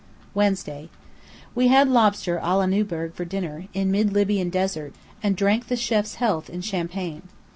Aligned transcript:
Wednesday: 0.33 0.89
We 1.53 1.67
had 1.67 1.87
lobster 1.87 2.39
á 2.39 2.57
la 2.57 2.65
Newburgh 2.65 3.13
for 3.13 3.23
dinner, 3.23 3.67
in 3.71 3.91
mid 3.91 4.11
Libyan 4.11 4.49
desert, 4.49 4.95
and 5.21 5.35
drank 5.35 5.67
the 5.67 5.75
chêf's 5.75 6.15
health 6.15 6.49
in 6.49 6.61
champagne. 6.61 7.21